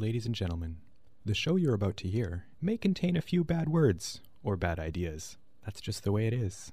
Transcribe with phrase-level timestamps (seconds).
[0.00, 0.76] Ladies and gentlemen,
[1.24, 5.36] the show you're about to hear may contain a few bad words or bad ideas.
[5.64, 6.70] That's just the way it is.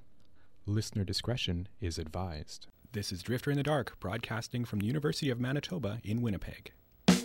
[0.64, 2.68] Listener discretion is advised.
[2.92, 6.70] This is Drifter in the Dark, broadcasting from the University of Manitoba in Winnipeg.
[7.10, 7.16] Ooh,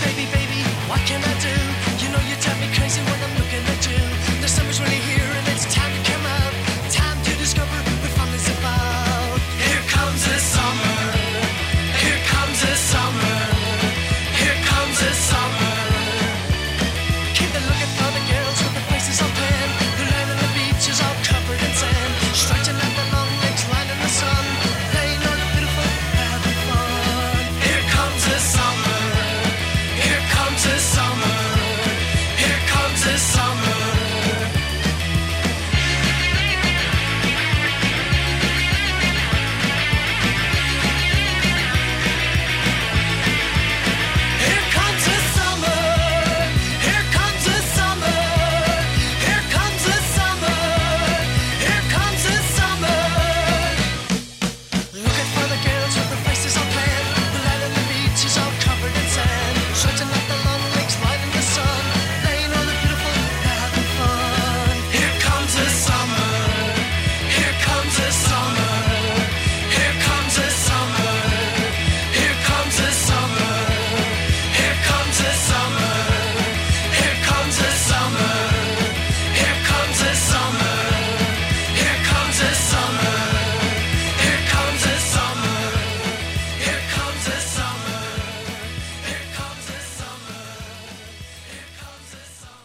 [0.00, 1.52] baby, baby, what can I do?
[2.02, 4.11] You know you drive me crazy when I'm looking at you.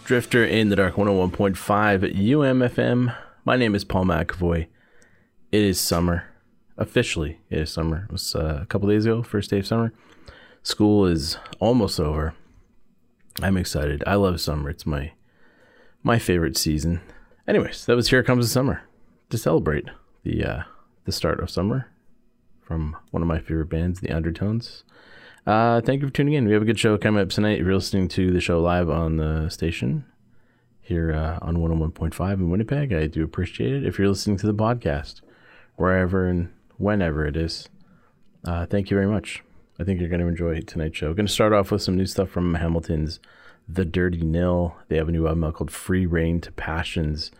[0.08, 3.14] Drifter in the Dark 101.5 UMFM.
[3.44, 4.68] My name is Paul McAvoy.
[5.52, 6.30] It is summer.
[6.78, 8.06] Officially, it is summer.
[8.06, 9.92] It was uh, a couple days ago, first day of summer.
[10.64, 12.34] School is almost over.
[13.42, 14.02] I'm excited.
[14.08, 14.70] I love summer.
[14.70, 15.12] It's my
[16.04, 17.02] my favorite season.
[17.46, 18.84] Anyways, that was Here Comes the Summer
[19.30, 19.90] to celebrate
[20.24, 20.64] the uh,
[21.04, 21.92] the start of summer
[22.62, 24.86] from one of my favorite bands, The Undertones.
[25.48, 26.46] Uh, thank you for tuning in.
[26.46, 27.62] We have a good show coming up tonight.
[27.62, 30.04] If you're listening to the show live on the station
[30.82, 33.86] here uh, on 101.5 in Winnipeg, I do appreciate it.
[33.86, 35.22] If you're listening to the podcast,
[35.78, 37.70] wherever and whenever it is,
[38.44, 39.42] uh, thank you very much.
[39.80, 41.14] I think you're going to enjoy tonight's show.
[41.14, 43.22] Going to start off with some new stuff from Hamilton's
[43.70, 44.76] The Dirty Nil.
[44.90, 47.32] They have a new album called Free Rein to Passions.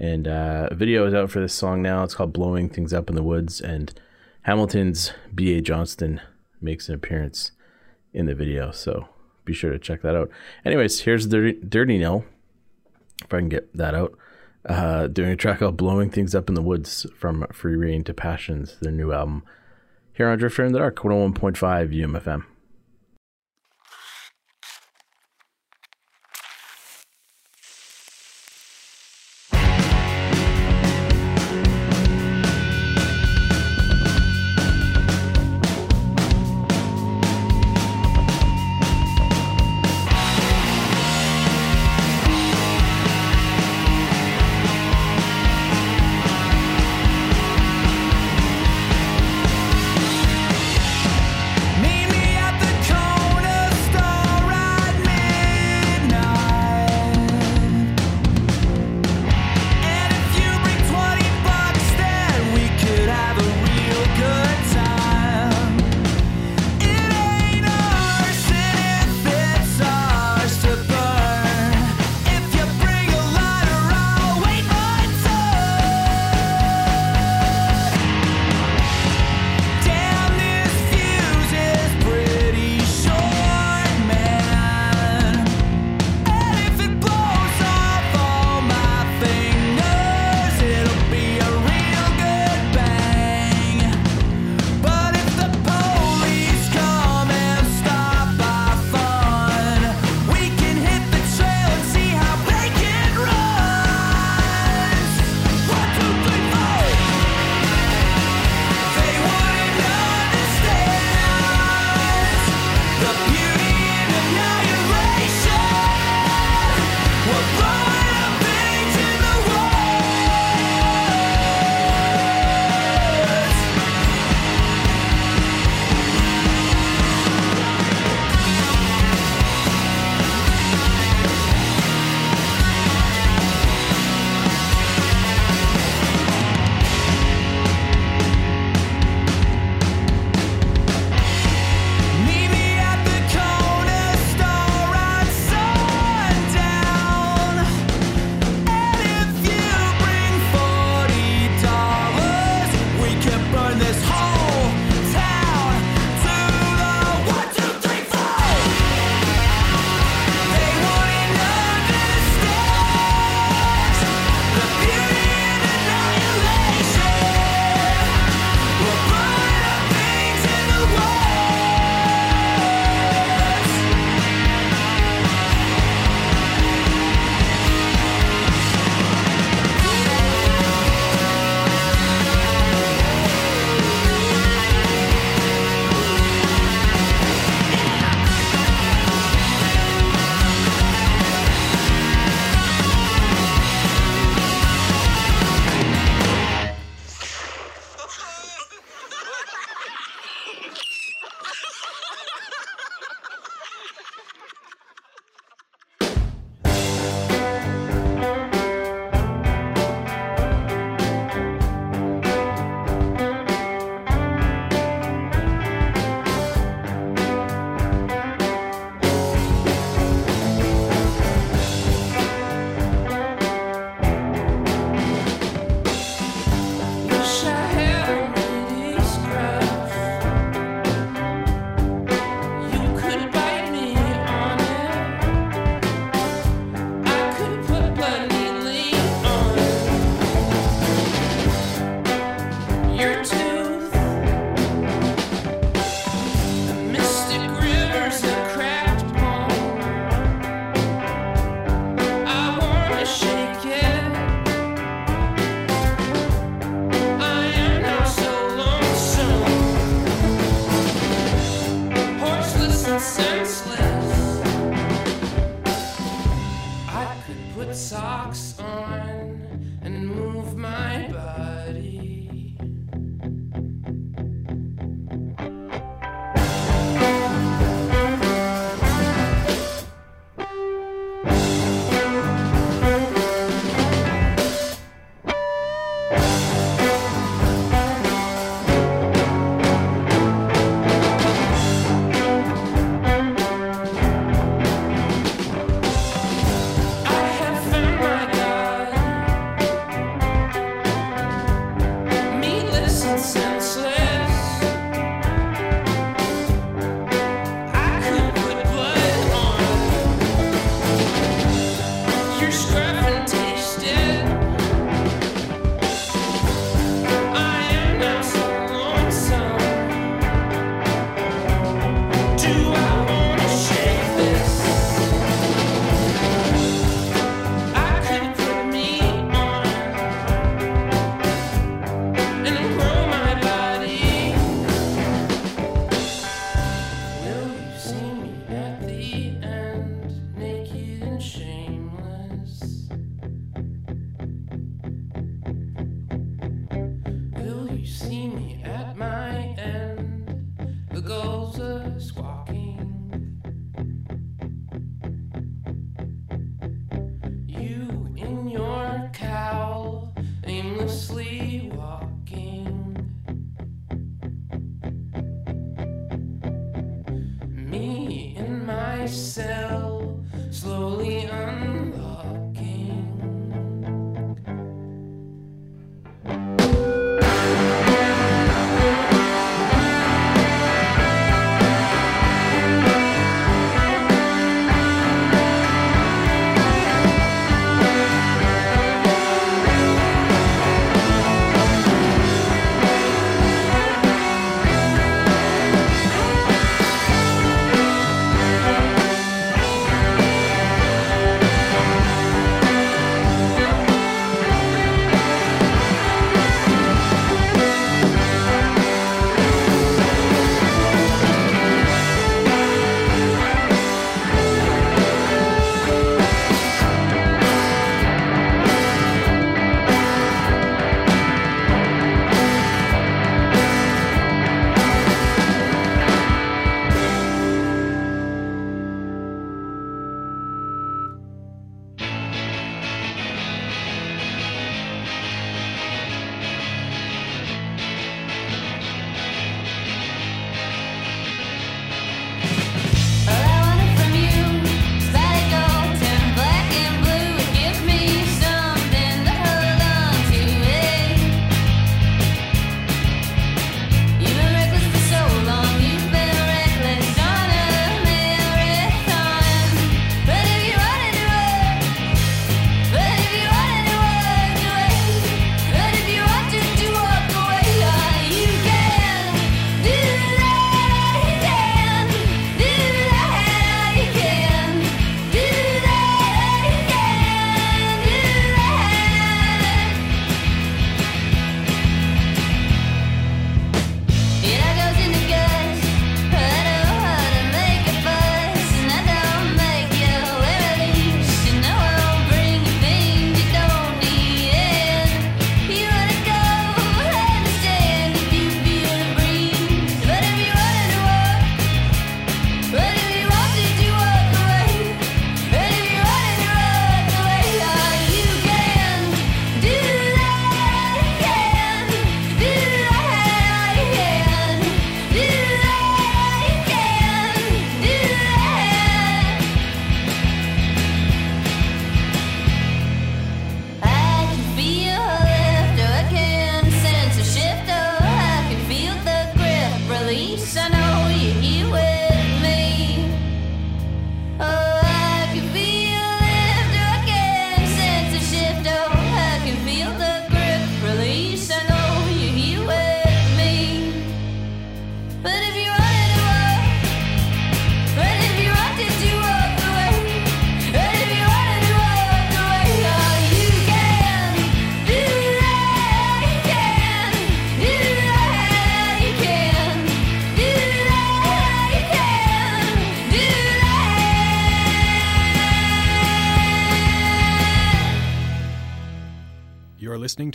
[0.00, 2.02] And uh, a video is out for this song now.
[2.02, 3.60] It's called Blowing Things Up in the Woods.
[3.60, 3.94] And
[4.42, 5.60] Hamilton's B.A.
[5.60, 6.20] Johnston
[6.62, 7.52] makes an appearance
[8.12, 8.70] in the video.
[8.70, 9.08] So
[9.44, 10.30] be sure to check that out.
[10.64, 12.24] Anyways, here's Dirty, Dirty Nil.
[13.24, 14.16] If I can get that out.
[14.64, 18.14] Uh, doing a track called Blowing Things Up in the Woods from Free Rein to
[18.14, 19.42] Passions, their new album.
[20.12, 21.56] Here on Drifter in the Dark, 101.5
[21.92, 22.44] UMFM.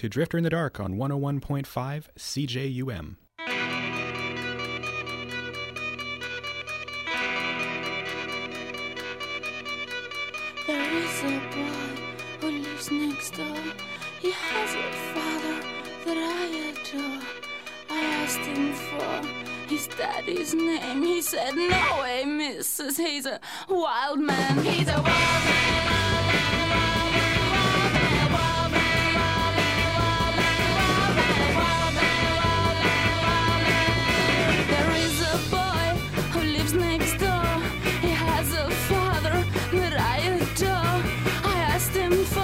[0.08, 3.16] to Drifter in the Dark on 101.5 CJUM.
[10.66, 11.92] There is a boy
[12.40, 13.46] who lives next door.
[14.22, 15.62] He has a father
[16.06, 17.22] that I adore.
[17.90, 21.04] I asked him for his daddy's name.
[21.04, 22.96] He said, No way, missus.
[22.96, 24.64] He's a wild man.
[24.64, 25.77] He's a wild man.
[41.98, 42.37] victims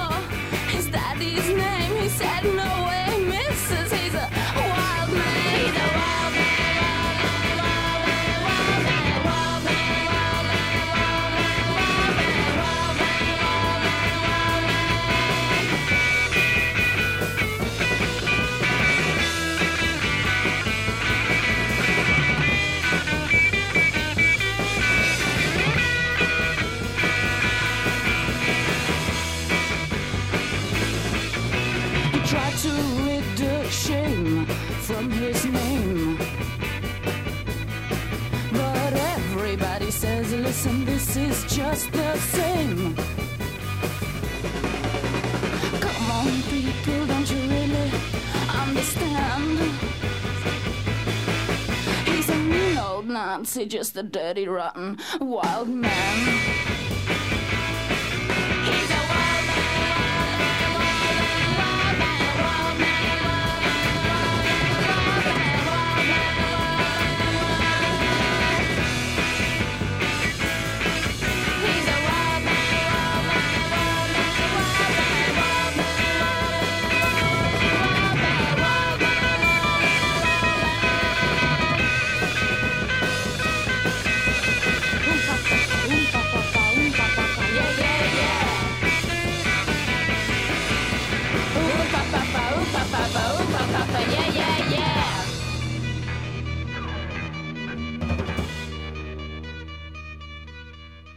[41.14, 42.96] this is just the same.
[45.80, 47.92] Come on, people, don't you really
[48.50, 49.60] understand?
[52.06, 56.73] He's a mean old Nazi, just a dirty, rotten, wild man.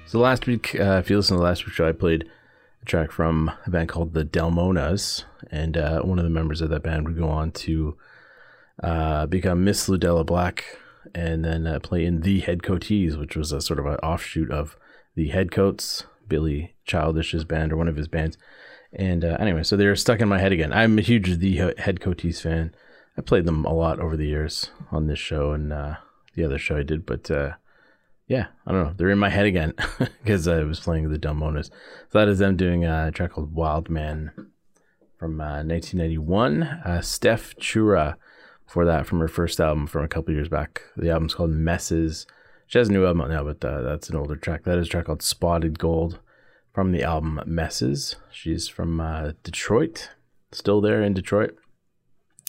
[0.08, 2.30] So last week, uh, if you listen to the last week's show, I played
[2.80, 6.70] a track from a band called the Delmonas, and uh, one of the members of
[6.70, 7.96] that band would go on to
[8.84, 10.78] uh, become Miss Ludella Black,
[11.12, 14.76] and then uh, play in the Headcoatees, which was a sort of an offshoot of
[15.16, 18.38] the Headcoats, Billy Childish's band or one of his bands.
[18.92, 20.72] And uh, anyway, so they're stuck in my head again.
[20.72, 22.72] I'm a huge the Headcoatees fan.
[23.18, 25.96] I played them a lot over the years on this show and uh,
[26.36, 27.28] the other show I did, but
[28.28, 28.94] yeah, I don't know.
[28.96, 31.70] They're in my head again because I was playing the Delmonas.
[32.10, 34.32] So that is them doing a track called Wild Man
[35.18, 36.62] from uh, 1991.
[36.62, 38.16] Uh, Steph Chura
[38.66, 40.82] for that from her first album from a couple years back.
[40.96, 42.26] The album's called Messes.
[42.66, 44.64] She has a new album out now, but uh, that's an older track.
[44.64, 46.18] That is a track called Spotted Gold
[46.74, 48.16] from the album Messes.
[48.32, 50.10] She's from uh, Detroit,
[50.50, 51.56] still there in Detroit.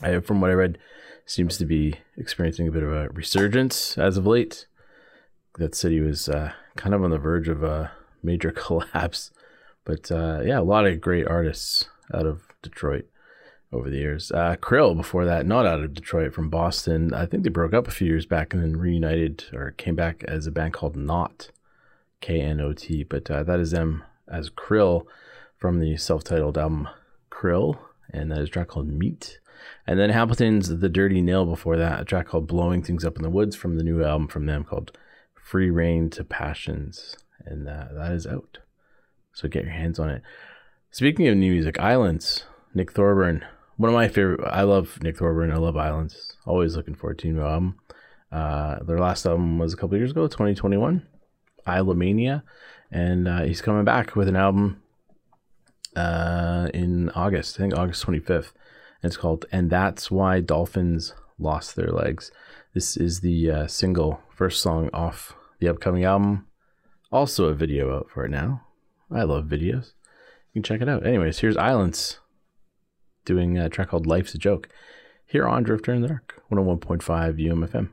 [0.02, 0.80] I, from what I read,
[1.26, 4.66] seems to be experiencing a bit of a resurgence as of late
[5.58, 7.92] that city was uh, kind of on the verge of a
[8.24, 9.32] major collapse.
[9.86, 13.06] But uh, yeah, a lot of great artists out of Detroit
[13.72, 14.32] over the years.
[14.32, 17.14] Uh, Krill before that, not out of Detroit, from Boston.
[17.14, 20.24] I think they broke up a few years back and then reunited or came back
[20.28, 21.52] as a band called Knot,
[22.22, 23.04] K N O T.
[23.04, 25.06] But uh, that is them as Krill
[25.58, 26.88] from the self-titled album
[27.32, 27.80] Krill,
[28.12, 29.40] and that is a track called Meat.
[29.86, 33.24] And then Hamilton's The Dirty Nil before that, a track called Blowing Things Up in
[33.24, 34.96] the Woods from the new album from them called
[35.48, 37.16] Free Rein to Passions.
[37.46, 38.58] And uh, that is out.
[39.32, 40.22] So get your hands on it.
[40.92, 43.46] Speaking of new music, Islands, Nick Thorburn.
[43.78, 45.52] One of my favorite, I love Nick Thorburn.
[45.52, 46.36] I love Islands.
[46.46, 47.80] Always looking forward to new album.
[48.30, 51.08] Uh, their last album was a couple years ago, 2021,
[51.66, 52.44] Islomania,
[52.92, 54.82] And uh, he's coming back with an album
[55.96, 58.52] uh, in August, I think August 25th.
[59.02, 62.32] And it's called And That's Why Dolphins Lost Their Legs.
[62.74, 66.48] This is the uh, single, first song off the upcoming album.
[67.12, 68.64] Also a video out for it now.
[69.12, 69.94] I love videos.
[70.54, 71.06] You can check it out.
[71.06, 72.20] Anyways, here's Islands
[73.26, 74.70] doing a track called Life's a Joke
[75.26, 77.90] here on Drifter in the Dark, 101.5 UMFM.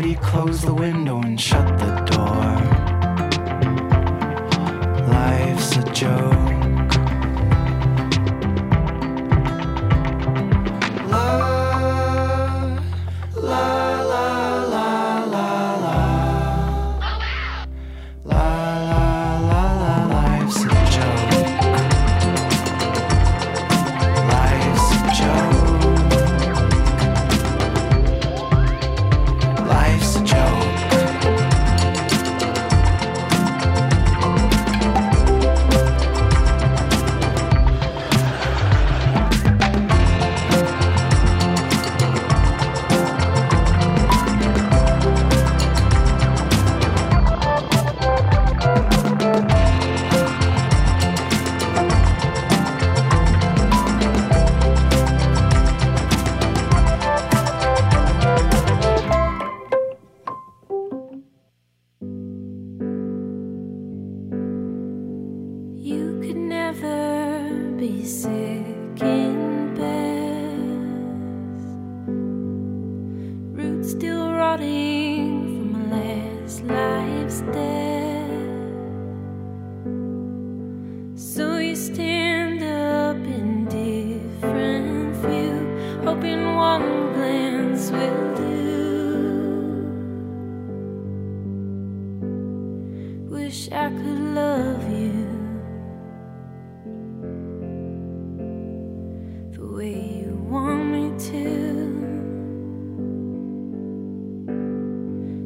[0.00, 2.11] He closed the window and shut the door.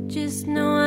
[0.09, 0.86] Just know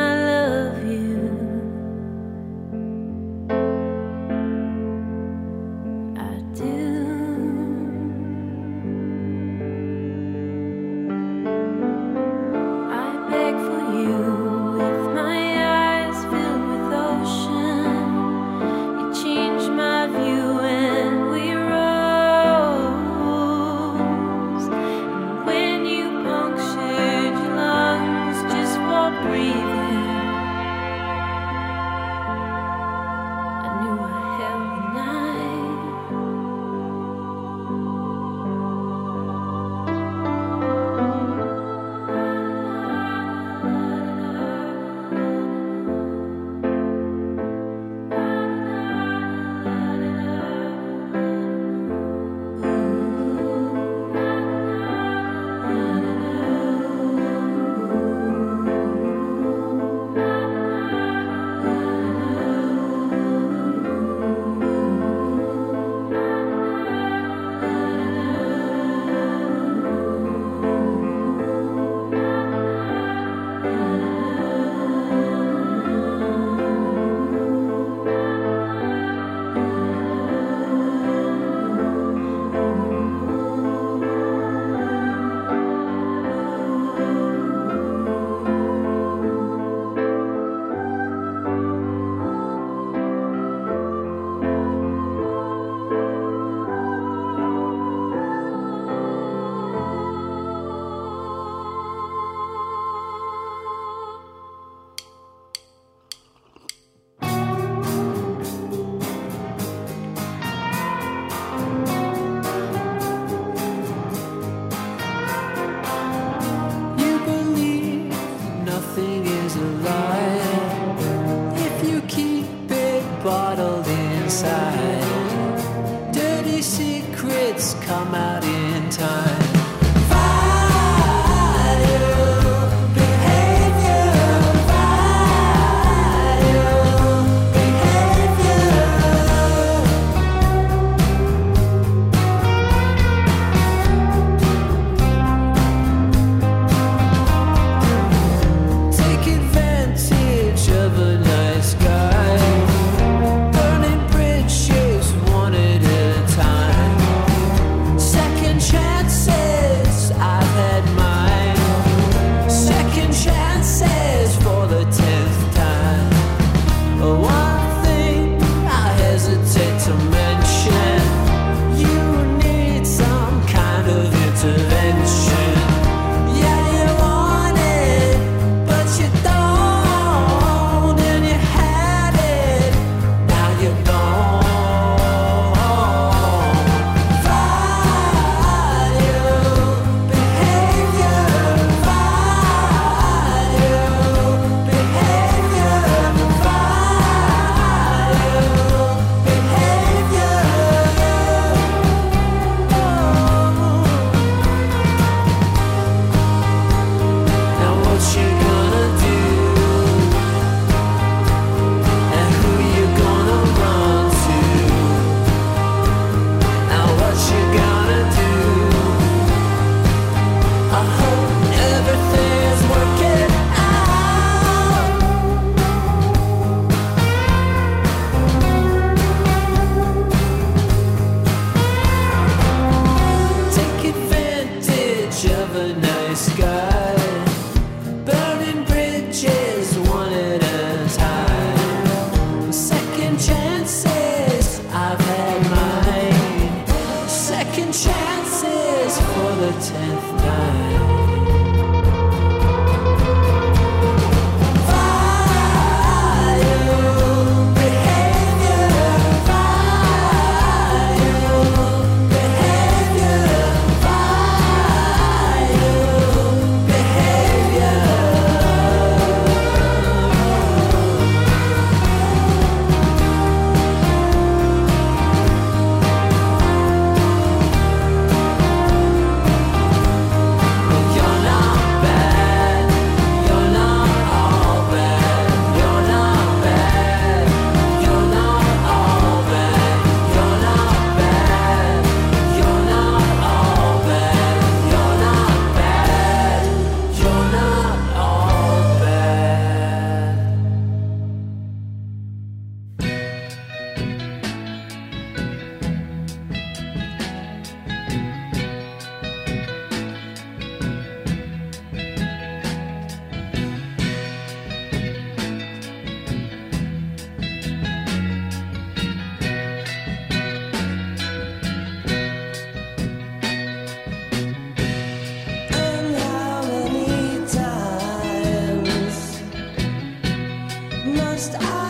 [331.20, 331.34] Just.
[331.34, 331.69] I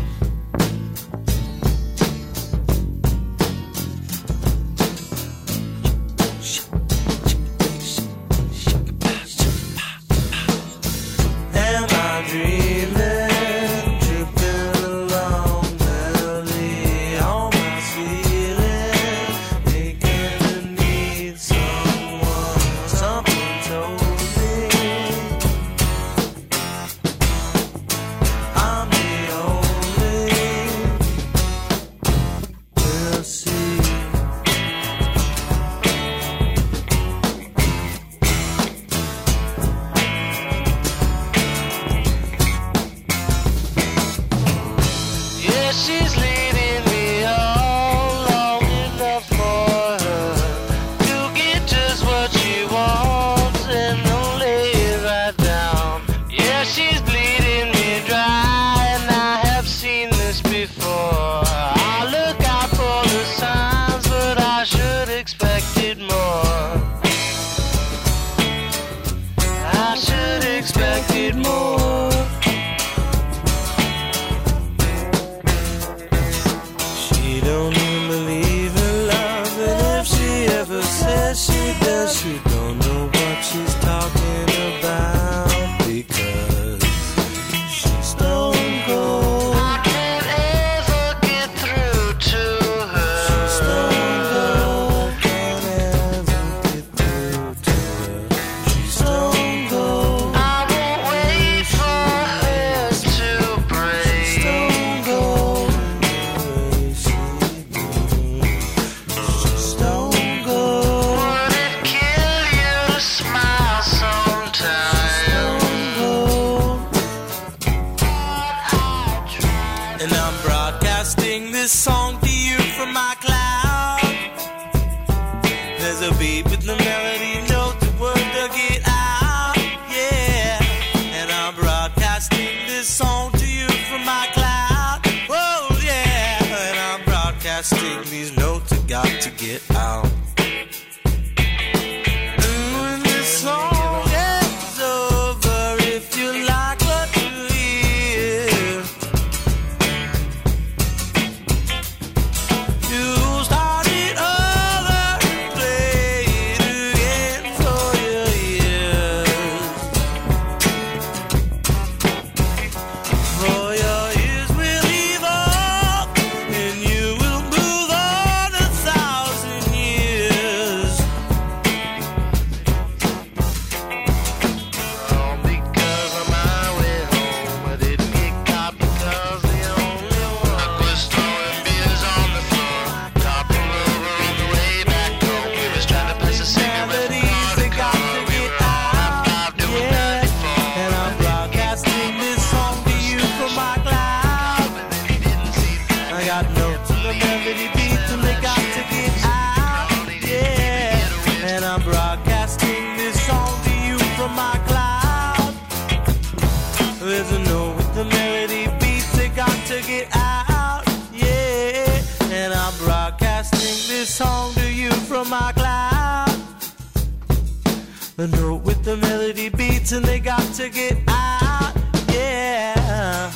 [219.57, 221.73] Beats and they got to get out.
[222.09, 223.29] Yeah.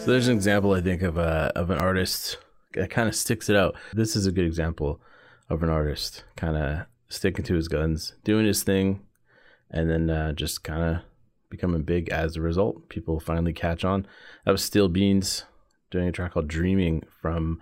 [0.00, 2.38] So there's an example I think of a of an artist
[2.74, 3.76] that kind of sticks it out.
[3.92, 5.00] This is a good example
[5.50, 9.00] of an artist kind of sticking to his guns, doing his thing,
[9.70, 11.02] and then uh, just kind of
[11.50, 12.88] becoming big as a result.
[12.88, 14.06] People finally catch on.
[14.44, 15.44] That was Steel Beans
[15.90, 17.60] doing a track called "Dreaming" from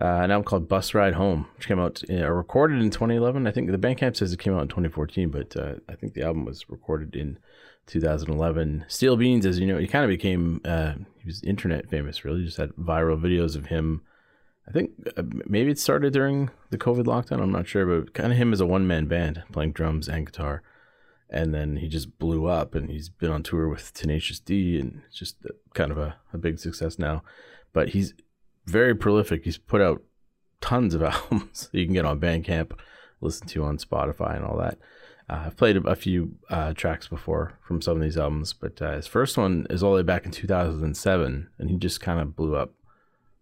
[0.00, 3.46] uh, an album called "Bus Ride Home," which came out uh, recorded in 2011.
[3.46, 6.22] I think the Bandcamp says it came out in 2014, but uh, I think the
[6.22, 7.38] album was recorded in
[7.86, 8.84] 2011.
[8.88, 12.24] Steel Beans, as you know, he kind of became uh, he was internet famous.
[12.24, 14.02] Really, He just had viral videos of him.
[14.68, 17.42] I think uh, maybe it started during the COVID lockdown.
[17.42, 20.26] I'm not sure, but kind of him as a one man band playing drums and
[20.26, 20.62] guitar,
[21.32, 25.00] and then he just blew up, and he's been on tour with Tenacious D, and
[25.12, 25.38] just
[25.72, 27.22] kind of a, a big success now.
[27.72, 28.12] But he's
[28.66, 29.44] very prolific.
[29.44, 30.02] He's put out
[30.60, 32.78] tons of albums you can get on Bandcamp,
[33.22, 34.78] listen to on Spotify, and all that.
[35.30, 38.96] Uh, I've played a, few uh, tracks before from some of these albums, but uh,
[38.96, 42.36] his first one is all the way back in 2007, and he just kind of
[42.36, 42.74] blew up,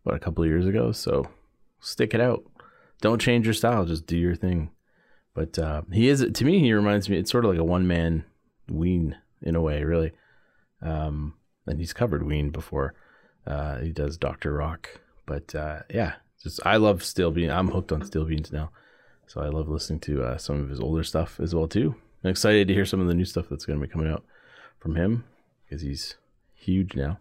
[0.05, 0.93] what, a couple of years ago?
[0.93, 1.28] So
[1.80, 2.45] stick it out.
[3.01, 4.70] Don't change your style, just do your thing.
[5.35, 7.87] But uh, he is, to me, he reminds me, it's sort of like a one
[7.87, 8.24] man
[8.68, 10.12] Ween in a way, really.
[10.83, 11.35] Um,
[11.66, 12.95] and he's covered Ween before.
[13.47, 14.53] Uh, he does Dr.
[14.53, 15.01] Rock.
[15.26, 17.53] But uh, yeah, just I love Steel Beans.
[17.53, 18.70] I'm hooked on Steel Beans now.
[19.26, 21.95] So I love listening to uh, some of his older stuff as well too.
[22.24, 24.24] I'm excited to hear some of the new stuff that's going to be coming out
[24.78, 25.24] from him
[25.64, 26.16] because he's
[26.55, 27.18] huge now.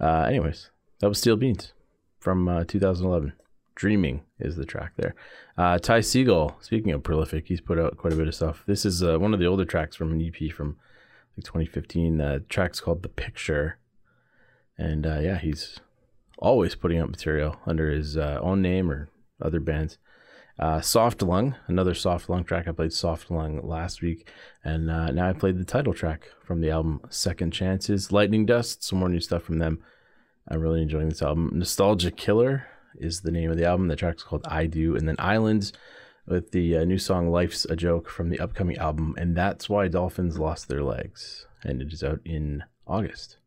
[0.00, 1.72] Uh, anyways, that was Steel Beans
[2.18, 3.32] from uh, 2011.
[3.76, 5.14] Dreaming is the track there.
[5.56, 8.64] Uh, Ty Segall, speaking of prolific, he's put out quite a bit of stuff.
[8.66, 10.76] This is uh, one of the older tracks from an EP from
[11.36, 12.20] like 2015.
[12.20, 13.78] Uh, the track's called The Picture.
[14.78, 15.78] And uh, yeah, he's
[16.38, 19.10] always putting out material under his uh, own name or
[19.42, 19.98] other bands.
[20.58, 22.66] Uh, Soft Lung, another Soft Lung track.
[22.66, 24.30] I played Soft Lung last week,
[24.64, 28.10] and uh, now I played the title track from the album Second Chances.
[28.10, 29.82] Lightning Dust, some more new stuff from them.
[30.48, 31.50] I'm really enjoying this album.
[31.52, 32.66] Nostalgia Killer
[33.00, 33.88] is the name of the album.
[33.88, 35.72] The track's called I Do, and then Islands
[36.26, 39.88] with the uh, new song Life's a Joke from the upcoming album, and that's why
[39.88, 43.38] Dolphins lost their legs, and it is out in August.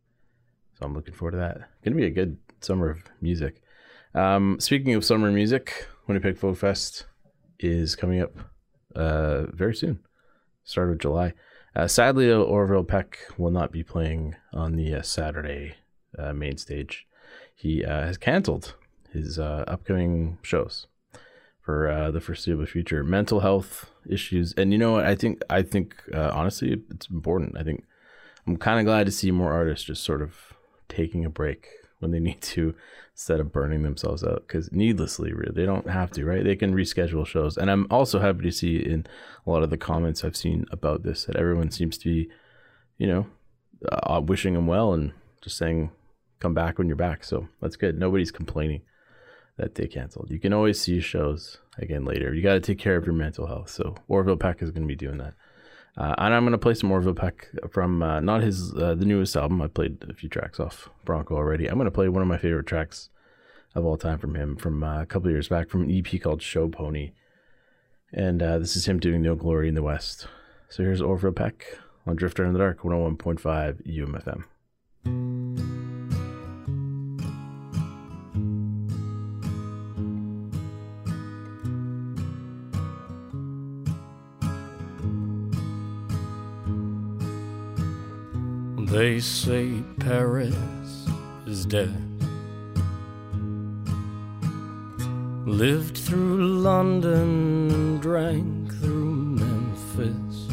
[0.77, 1.69] So I'm looking forward to that.
[1.83, 3.61] To be a good summer of music.
[4.15, 7.05] Um, speaking of summer music, Winnipeg Folk Fest
[7.59, 8.33] is coming up
[8.95, 9.99] uh, very soon,
[10.63, 11.33] start of July.
[11.75, 15.75] Uh, sadly, Orville Peck will not be playing on the uh, Saturday
[16.17, 17.05] uh, main stage.
[17.55, 18.75] He uh, has canceled
[19.13, 20.87] his uh, upcoming shows
[21.61, 23.03] for uh, the foreseeable future.
[23.03, 25.05] Mental health issues, and you know what?
[25.05, 27.57] I think I think uh, honestly, it's important.
[27.57, 27.85] I think
[28.47, 30.35] I'm kind of glad to see more artists just sort of
[30.87, 31.67] taking a break
[31.99, 32.73] when they need to
[33.13, 35.53] instead of burning themselves out because needlessly really.
[35.53, 36.43] They don't have to right?
[36.43, 37.57] They can reschedule shows.
[37.57, 39.05] And i'm also happy to see in
[39.45, 42.29] a lot of the comments i've seen about this that everyone seems to be
[42.97, 43.27] you know
[43.91, 45.91] uh, wishing them well and just saying
[46.39, 47.23] come back when you're back.
[47.23, 47.99] So that's good.
[47.99, 48.81] Nobody's complaining
[49.59, 50.31] that they canceled.
[50.31, 52.33] You can always see shows again later.
[52.33, 53.69] You got to take care of your mental health.
[53.69, 55.33] So Orville Peck is going to be doing that.
[55.97, 59.05] Uh, and I'm going to play some Orville Peck from uh, not his uh, the
[59.05, 59.61] newest album.
[59.61, 61.67] I played a few tracks off Bronco already.
[61.67, 63.09] I'm going to play one of my favorite tracks
[63.75, 66.41] of all time from him from uh, a couple years back from an EP called
[66.41, 67.11] Show Pony.
[68.13, 70.27] And uh, this is him doing No Glory in the West.
[70.69, 71.65] So here's Orville Peck
[72.07, 74.45] on Drifter in the Dark, 101.5 UMFM.
[88.99, 91.07] They say Paris
[91.45, 91.95] is dead.
[95.45, 100.47] Lived through London, drank through Memphis.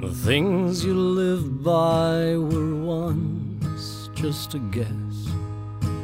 [0.00, 5.16] The things you live by were once just a guess,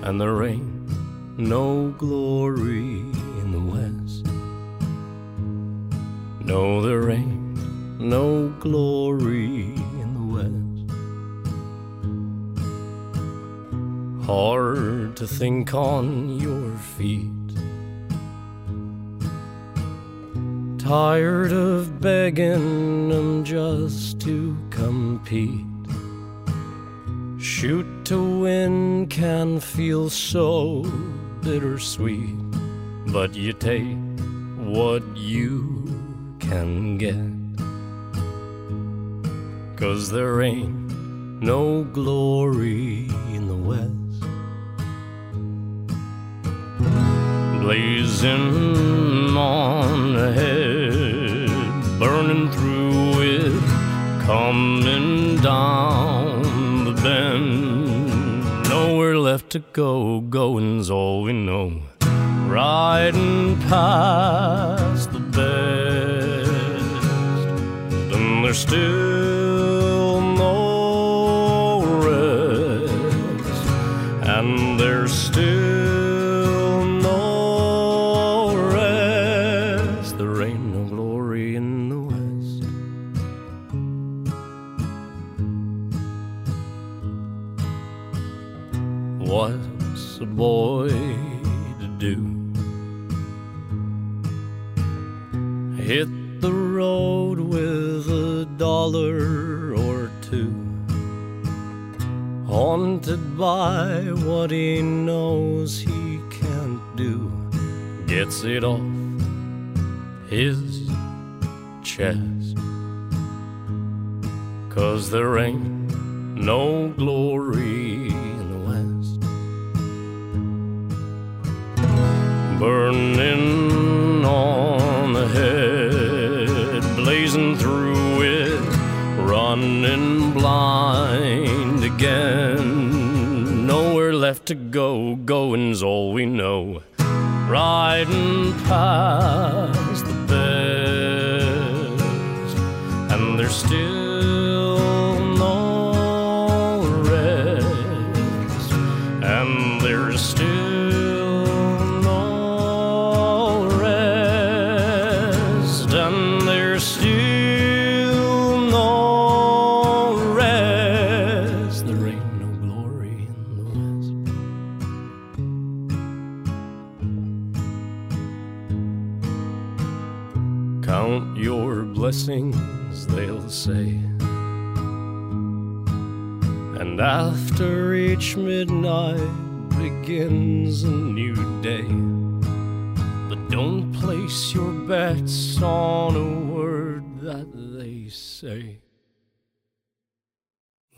[0.04, 0.88] and there ain't
[1.36, 3.00] no glory
[3.40, 4.26] in the West.
[6.46, 9.81] No, there ain't no glory
[14.32, 17.50] Hard to think on your feet.
[20.78, 25.66] Tired of begging them just to compete.
[27.38, 30.82] Shoot to win can feel so
[31.42, 32.34] bittersweet,
[33.08, 33.98] but you take
[34.56, 35.84] what you
[36.40, 37.32] can get.
[39.76, 40.90] Cause there ain't
[41.42, 44.01] no glory in the West.
[47.62, 51.48] Blazing on ahead,
[51.98, 53.62] burning through it,
[54.26, 58.68] coming down the bend.
[58.68, 61.82] Nowhere left to go, going's all we know.
[62.46, 66.44] Riding past the best,
[68.12, 69.31] and there's still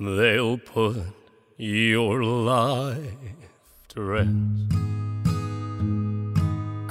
[0.05, 0.99] They'll put
[1.57, 2.99] your life
[3.89, 4.29] to rest.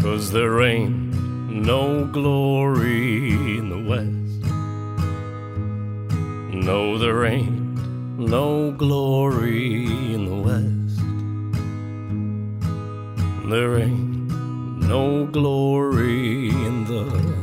[0.03, 1.13] Cause there ain't
[1.47, 4.41] no glory in the West.
[6.65, 10.99] No, there ain't no glory in the West.
[13.47, 14.31] There ain't
[14.87, 17.42] no glory in the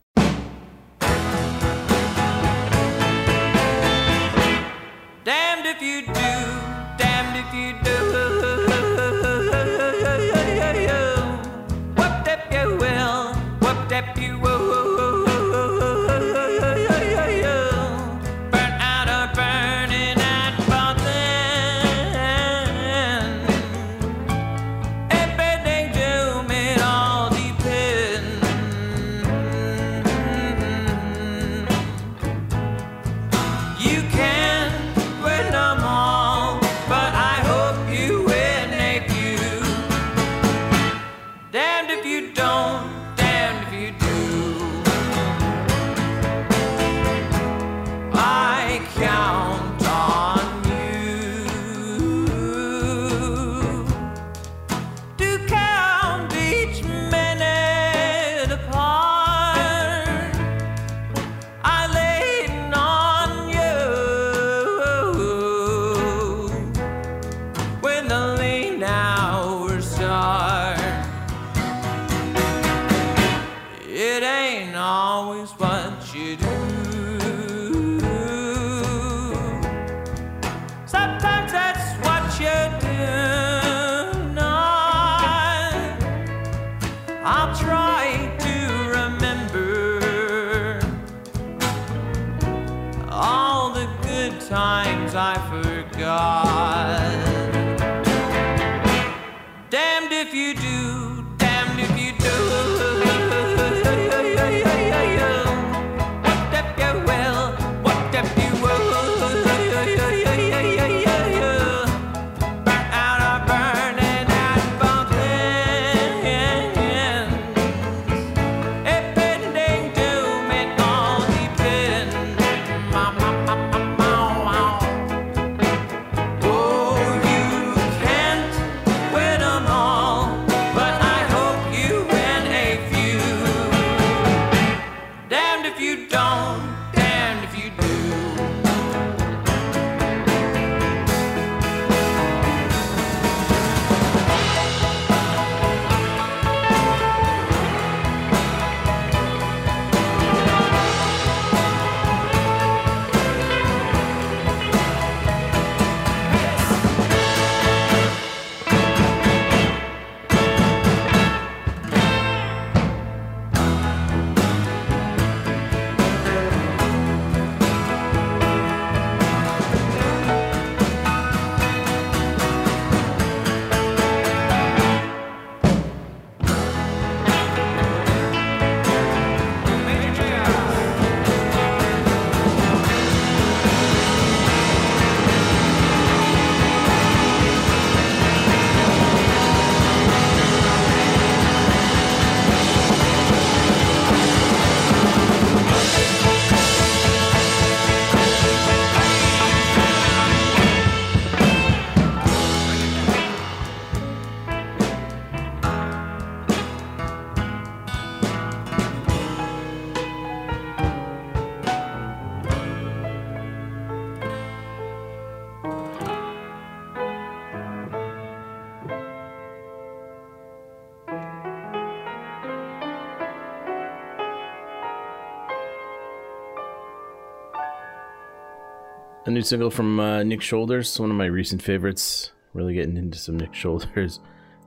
[229.33, 232.33] New single from uh, Nick Shoulders, one of my recent favorites.
[232.53, 234.19] Really getting into some Nick Shoulders,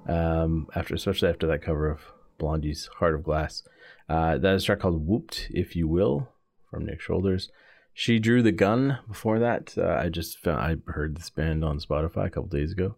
[0.08, 2.00] um, after especially after that cover of
[2.38, 3.62] Blondie's "Heart of Glass."
[4.08, 6.30] Uh, that is a track called "Whooped," if you will,
[6.70, 7.50] from Nick Shoulders.
[7.92, 9.00] She drew the gun.
[9.06, 12.72] Before that, uh, I just found, I heard this band on Spotify a couple days
[12.72, 12.96] ago.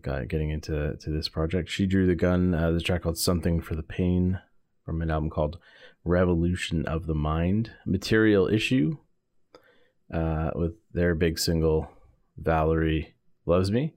[0.00, 1.70] Got getting into to this project.
[1.70, 2.54] She drew the gun.
[2.54, 4.38] Uh, the track called "Something for the Pain"
[4.84, 5.58] from an album called
[6.04, 8.98] "Revolution of the Mind." Material issue
[10.12, 11.90] uh, with their big single
[12.36, 13.14] "Valerie
[13.46, 13.94] Loves Me,"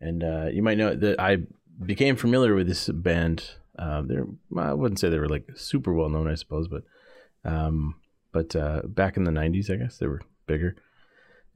[0.00, 1.38] and uh, you might know that I
[1.84, 3.50] became familiar with this band.
[3.78, 6.82] Uh, they're I wouldn't say they were like super well known, I suppose, but
[7.44, 7.96] um,
[8.32, 10.76] but uh, back in the '90s, I guess they were bigger.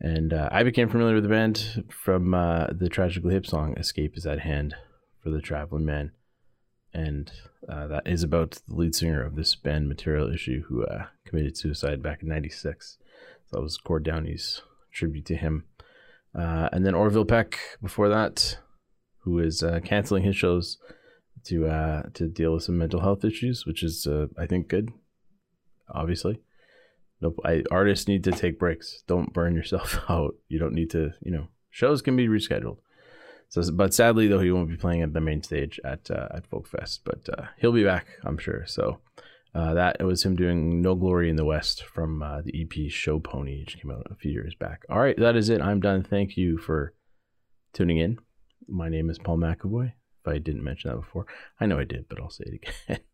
[0.01, 4.17] And uh, I became familiar with the band from uh, the Tragically Hip song "Escape
[4.17, 4.75] Is at Hand"
[5.23, 6.13] for the Traveling Man,
[6.93, 7.31] and
[7.69, 10.85] uh, that is about the lead singer of this band, Material Issue, who
[11.25, 12.99] committed suicide back in '96.
[13.53, 15.65] That was Gord Downie's tribute to him.
[16.35, 18.59] Uh, and then Orville Peck before that,
[19.21, 20.79] who is uh, canceling his shows
[21.45, 24.91] to uh, to deal with some mental health issues, which is uh, I think good.
[25.91, 26.41] Obviously,
[27.21, 27.39] nope.
[27.45, 29.03] I, artists need to take breaks.
[29.07, 30.37] Don't burn yourself out.
[30.49, 31.13] You don't need to.
[31.21, 32.79] You know, shows can be rescheduled.
[33.51, 36.49] So, but sadly though, he won't be playing at the main stage at uh, at
[36.49, 37.01] Folkfest.
[37.05, 38.65] But uh, he'll be back, I'm sure.
[38.67, 39.01] So
[39.55, 43.19] uh, that was him doing "No Glory in the West" from uh, the EP "Show
[43.19, 44.85] Pony," which came out a few years back.
[44.89, 45.61] All right, that is it.
[45.61, 46.03] I'm done.
[46.03, 46.95] Thank you for
[47.73, 48.19] tuning in.
[48.69, 49.93] My name is Paul McAvoy.
[50.25, 51.27] If I didn't mention that before,
[51.61, 53.01] I know I did, but I'll say it again.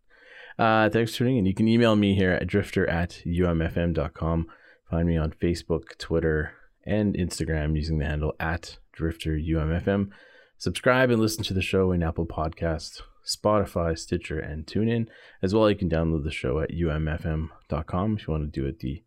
[0.58, 1.46] Uh, thanks for tuning in.
[1.46, 4.48] You can email me here at drifter at umfm.com.
[4.90, 6.52] Find me on Facebook, Twitter,
[6.84, 10.08] and Instagram using the handle at drifter umfm.
[10.56, 15.06] Subscribe and listen to the show in Apple Podcasts, Spotify, Stitcher, and TuneIn.
[15.42, 18.80] As well, you can download the show at umfm.com if you want to do it
[18.80, 19.02] the,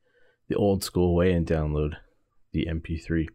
[0.47, 1.95] the old school way and download
[2.51, 3.27] the MP3.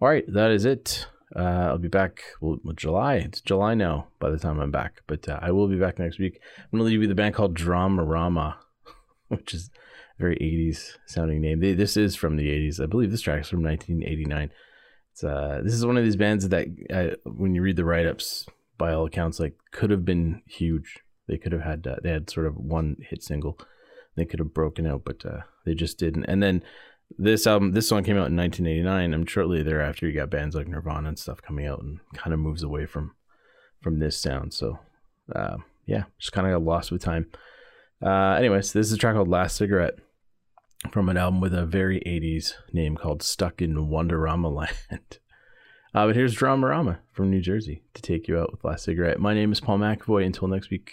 [0.00, 1.06] All right, that is it.
[1.34, 2.22] Uh, I'll be back.
[2.40, 3.16] Well, July.
[3.16, 4.08] It's July now.
[4.20, 6.40] By the time I'm back, but uh, I will be back next week.
[6.58, 8.54] I'm gonna leave you the band called Dramarama,
[9.28, 9.70] which is
[10.18, 11.60] a very 80s sounding name.
[11.60, 12.80] They, this is from the 80s.
[12.80, 14.50] I believe this track is from 1989.
[15.12, 18.06] It's uh, this is one of these bands that uh, when you read the write
[18.06, 18.46] ups,
[18.78, 21.00] by all accounts, like could have been huge.
[21.26, 23.58] They could have had uh, they had sort of one hit single.
[24.16, 26.24] They could have broken out, but uh, they just didn't.
[26.24, 26.62] And then
[27.18, 30.68] this album, this song came out in 1989, and shortly thereafter, you got bands like
[30.68, 33.14] Nirvana and stuff coming out, and kind of moves away from
[33.80, 34.54] from this sound.
[34.54, 34.78] So,
[35.34, 37.26] uh, yeah, just kind of got lost with time.
[38.02, 39.98] Uh, anyways, this is a track called "Last Cigarette"
[40.90, 45.18] from an album with a very 80s name called "Stuck in Wonderama Land."
[45.94, 49.32] Uh, but here's Dramarama from New Jersey to take you out with "Last Cigarette." My
[49.32, 50.26] name is Paul McAvoy.
[50.26, 50.92] Until next week,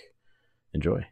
[0.76, 1.08] enjoy.